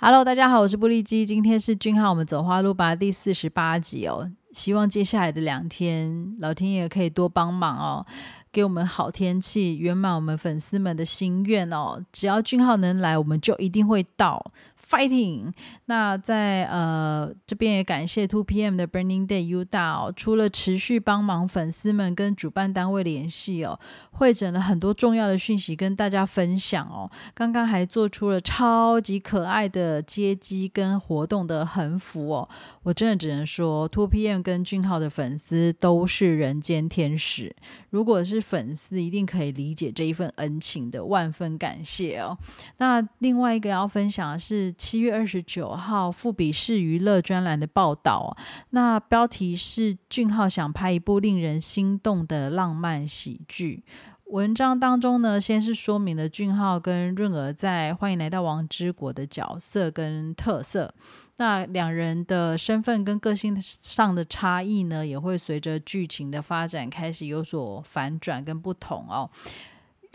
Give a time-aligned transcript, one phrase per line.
[0.00, 4.30] Hello，大家好，我是布利基，今天是俊浩，我们走花路吧第四十八集哦。
[4.52, 8.06] 希望接下来的两天，老天爷可以多帮忙哦，
[8.52, 12.00] 给我们好天气，圆满我们粉丝们的心愿哦。
[12.12, 14.52] 只要俊浩能来，我们就一定会到。
[14.88, 15.52] Fighting！
[15.84, 23.78] 那在呃这边也感谢 Two PM 的 Burning Day U 大哦，除了持续帮忙粉丝们跟主办单位联系哦，
[24.12, 27.10] 会诊了很多重要的讯息跟大家分享哦。
[27.34, 32.48] 刚刚还做出了超级可爱的接机跟活动的横幅哦，
[32.82, 37.54] 我真的只能说 Two PM 跟俊浩的粉丝都是人间天使。
[37.90, 42.38] 如果是粉丝，一定可以理解这一份恩情的万分感谢哦。
[42.78, 44.74] 那另外一个要分享的是。
[44.78, 48.34] 七月二十九号，富比士娱乐专栏的报道，
[48.70, 53.84] 那标题是俊浩想拍一部令人心动的浪漫喜剧。
[54.26, 60.94] 文章当中呢，先是说明了俊浩跟润儿在《欢迎来到王之国》的角色跟特色，
[61.36, 69.30] 那两人的身份跟个性上的差异呢，也会随着剧情的发展开始有所反转跟不同哦。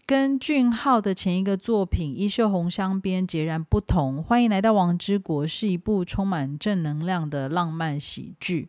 [0.05, 4.21] 跟俊浩的前一个作品《衣袖红香边》截然不同。
[4.21, 8.67] 欢迎来到王之国是一部充满正能量的浪漫喜剧。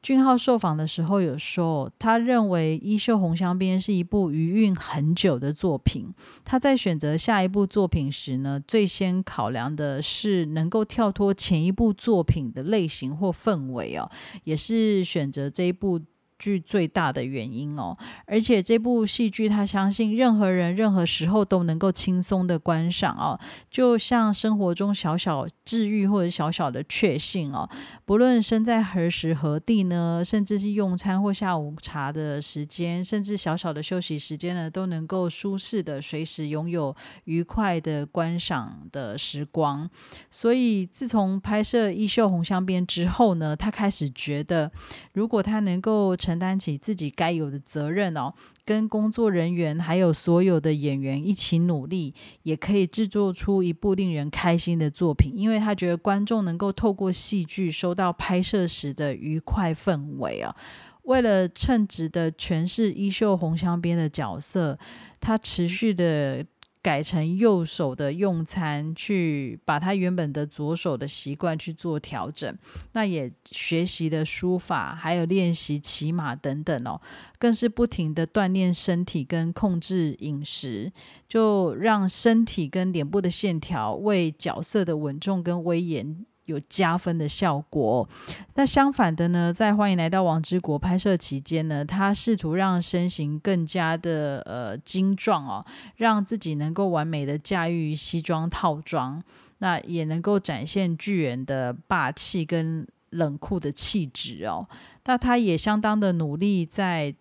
[0.00, 6.08] 俊浩受访的时候有说，他认为《衣袖红香边》是一部余韵很久的作品。
[6.42, 14.10] 他在选择下一部作品时呢，最先考量的是能够跳脱前一部作品的类型或氛围哦，
[14.44, 16.00] 也是选择这一部。
[16.42, 23.38] 剧最大的原因哦，而且这部戏剧他相信任何人任何时候都能够轻松的观赏哦，
[23.70, 27.68] 就像生活中小小治愈或者小小的确幸哦，
[28.04, 39.88] 不论身在何时何地呢，甚至是用餐或下午茶的时间，甚至小小的休息时间呢，都能够舒适的随时拥有愉快的观赏的时光。
[40.28, 44.68] 所以自从拍摄《衣袖红香边》之后呢，他开始觉得，
[45.12, 48.32] 如果他能够成承担起自己该有的责任哦，
[48.64, 55.32] 跟工作人员还有所有的演员一起努力，也可以制作出一部令人开心的作品。
[55.36, 60.56] 因为他觉得观众能够透过戏剧收到拍摄时的愉快氛围啊。
[61.02, 64.78] 为了称职的诠释衣袖红香边的角色，
[65.20, 66.44] 他持续的。
[66.82, 72.52] 改成右手的用餐，去把他原本的左手的习惯去做调整。
[72.92, 77.00] 那也学习的书法，还有练习骑马等等哦，
[77.38, 80.92] 更是不停的锻炼身体跟控制饮食，
[81.28, 86.26] 就让身体跟脸部的线条为角色的稳重跟威严。
[86.52, 88.08] 有加分的效果。
[88.54, 95.64] 那相反的呢，在《欢迎来到王之国》拍摄期间呢，他试图让身形更加的呃精壮哦，
[95.96, 99.22] 让自己能够完美的驾驭西装套装，
[99.58, 104.68] 那也能够展现巨人的霸气跟冷酷的气质哦。
[105.04, 107.14] 那他也相当的努力在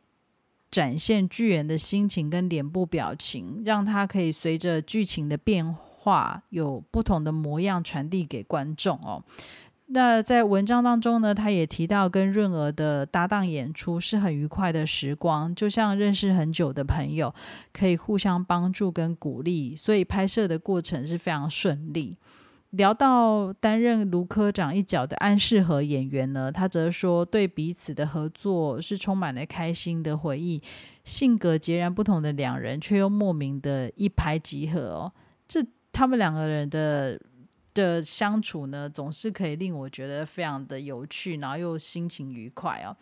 [0.70, 5.91] 展现巨人的心情跟脸部表情，让他可以随着剧情的变化。
[6.04, 9.24] 话有不同的模样传递给观众哦。
[9.94, 17.34] 那在文章当中呢，他也提到跟润儿的搭档演出是很愉快的时光，就像认识很久的朋友，
[17.74, 22.18] 可以互相帮助跟鼓励，所以拍摄的过程是非常顺利。
[22.70, 30.62] 聊到担任卢科长一角的安世和演员呢，他则说对彼此的合作是充满了开心的回忆。
[31.04, 35.12] 性格截然不同的两人，却又莫名的一拍即合哦。
[35.46, 35.62] 这
[35.92, 37.20] 他们两个人的
[37.74, 42.96] 的相处呢，总是可以令我觉得非常的有趣，然后又心情愉快哦。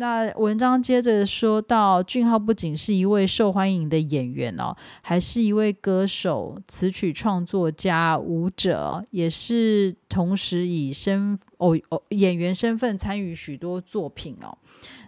[0.00, 14.56] 那文章接着说到，俊浩不仅是一位受欢迎的演员哦，还是一位歌手、词曲创作家、舞者，也是同时以身偶偶演员身份参与许多作品哦。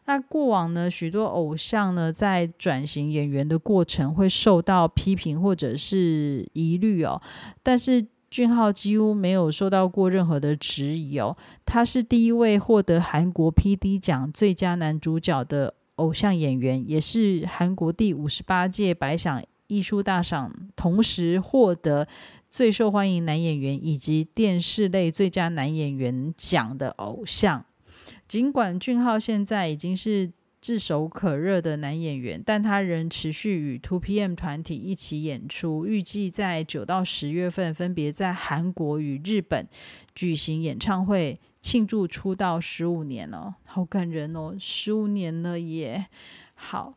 [0.04, 7.18] 那过往呢，许多偶像呢，在转型演员的过程会受到批评或者是疑虑哦，
[7.62, 11.36] 但是俊浩几乎没有受到过任何的质疑哦。
[11.66, 22.08] 他是第一位获得韩国 P D 奖最佳男主角的偶像演员，也是韩国第五十八届百想艺术大赏同时获得
[22.48, 27.62] 最受欢迎男演员以及电视类最佳男演员奖的偶像。
[28.26, 30.32] 尽管俊浩现在已经是
[30.62, 39.66] 炙手可热的男演员，但他仍持续与 Two PM 团体一起演出，预计在九到十月份分别在韩国与日本
[40.14, 46.06] 举行演唱会，庆祝出道十五年哦，好感人哦，十五年了耶！
[46.54, 46.94] 好，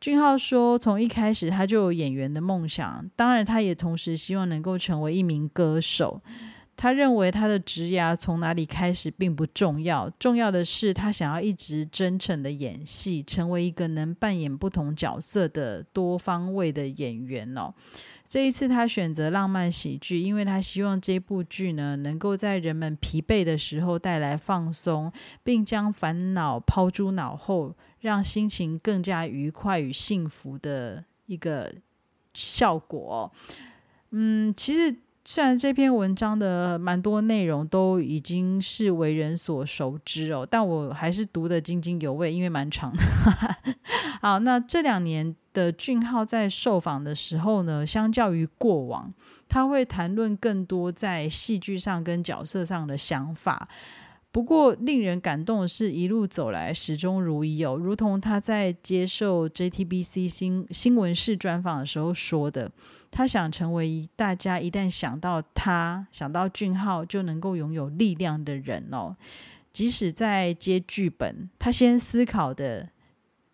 [0.00, 6.22] 俊浩说，从一开始他就有演员的梦想，当然他也同时希望能够成为一名歌手。
[6.74, 17.72] 他认为他的职涯从哪里开始并不重要，重要的是他想要一直真诚的演戏，成为一个能扮演不同角色的多方位的演员哦。
[18.26, 25.12] 这一次他选择浪漫喜剧，因为他希望这部剧呢能够在人们疲惫的时候带来放松，
[25.44, 31.72] 并将烦恼抛诸脑后，让心情更加愉快与幸福的一个
[32.34, 33.30] 效果。
[34.10, 34.96] 嗯，其实。
[35.24, 43.02] 虽然这篇文章的蛮多内容都已经是为人所熟知哦，但我还是读得津津有味，因为蛮长的。
[44.20, 49.12] 好，那这两年的俊浩在受访的时候呢，相较于过往，
[49.48, 53.68] 他会谈论更多在戏剧上跟角色上的想法。
[54.32, 62.72] 不过，令人感动的是，一路走来始终如一哦，如同他在接受 JTBC 新新闻室专访的时候说的，
[63.10, 69.14] 他想成为大家一旦想到他、想到俊浩就能够拥有力量的人哦。
[69.70, 72.88] 即使在接剧本，他先思考的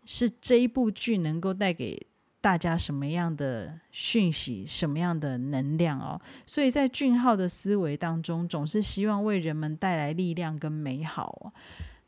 [0.05, 2.07] 是这一部剧能够带给。
[2.49, 6.19] 大家什么样的讯息，什么样的能量哦？
[6.47, 11.53] 所以在俊浩的思维当中，总是希望为人们带来力量跟美好哦。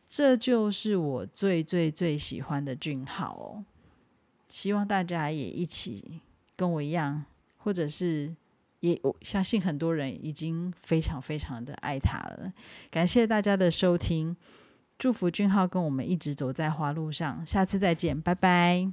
[0.09, 3.63] 这就是我最最最喜欢的俊浩哦。
[4.49, 6.23] 希望大家也一起
[6.57, 7.23] 跟我一样，
[7.59, 8.35] 或者是
[8.81, 12.51] 也我相信很多人已经非常非常的爱他了。
[12.91, 14.35] 感谢大家的收听，
[14.99, 17.45] 祝福俊浩跟我们一直走在花路上。
[17.45, 18.91] 下次再见，拜拜。